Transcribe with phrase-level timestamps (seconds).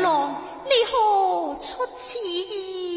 [0.00, 0.34] 郎
[0.64, 2.89] 你何出此意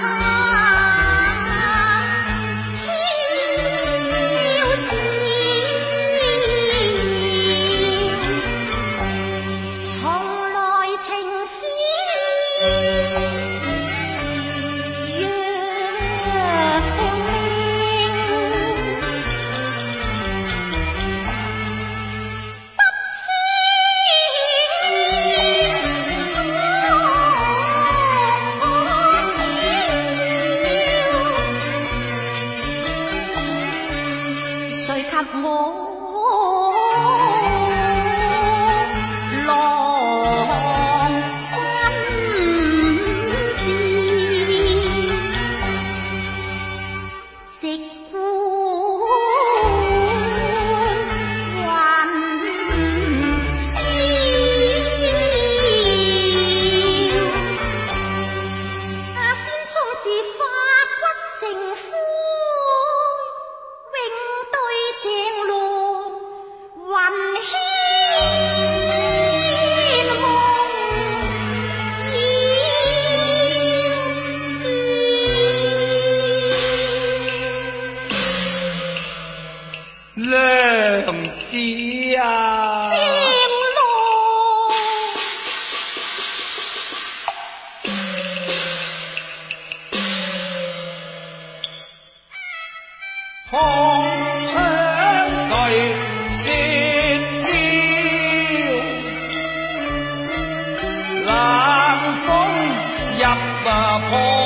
[0.00, 0.25] Bye.
[35.10, 35.85] thắp ngô
[81.50, 82.90] 的呀、啊。
[82.90, 83.34] 行
[83.76, 83.78] 喽。
[93.48, 93.54] 红
[94.50, 94.54] 尘
[95.50, 95.54] 泪
[96.42, 96.44] 先
[97.44, 97.48] 飘，
[101.24, 101.28] 冷
[102.26, 102.28] 風
[103.18, 103.24] 入
[104.10, 104.45] 破。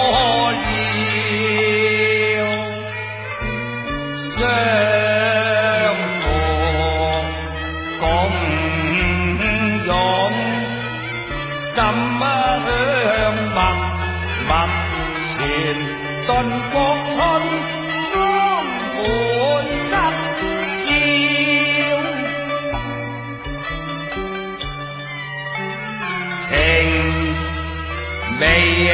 [28.41, 28.47] 未
[28.84, 28.91] 夜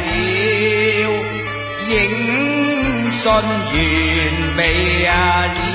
[0.00, 1.06] 了，
[1.86, 1.92] 影
[3.12, 5.65] 信完未啊。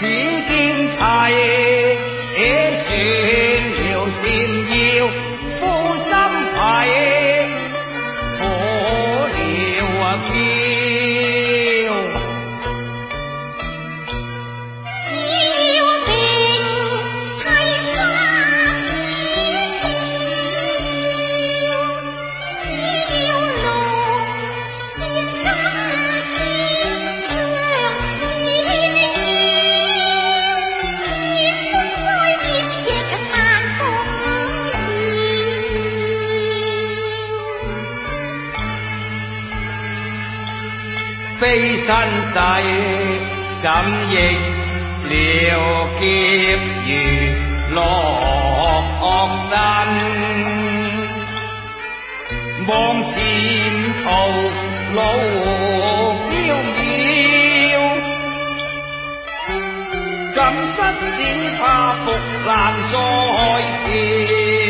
[0.00, 1.98] 几见茶叶
[41.47, 42.35] 非身世，
[43.61, 43.65] 怎
[44.09, 44.15] 逆
[45.09, 45.11] 了
[45.99, 46.01] 劫
[46.85, 46.89] 如
[47.75, 47.75] 落
[49.49, 49.53] 身？
[52.65, 52.71] 望
[53.11, 53.15] 前
[54.03, 54.05] 途
[54.95, 54.97] 路
[56.29, 56.31] 飘
[56.77, 57.75] 渺，
[60.33, 60.37] 今
[60.71, 60.77] 失
[61.17, 61.19] 只
[61.59, 61.61] 怕
[62.05, 62.07] 复
[62.45, 62.49] 难
[62.89, 62.93] 再
[63.85, 64.66] 见。